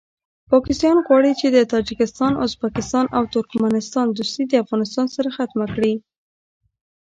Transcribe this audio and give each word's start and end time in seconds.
پاکستان 0.51 0.95
غواړي 1.05 1.31
چې 1.39 1.47
د 1.55 1.57
تاجکستان 1.73 2.33
ازبکستان 2.45 3.05
او 3.17 3.23
ترکمستان 3.35 4.07
دوستي 4.09 4.43
د 4.47 4.53
افغانستان 4.63 5.05
سره 5.15 5.29
ختمه 5.37 5.67
کړي 5.75 5.93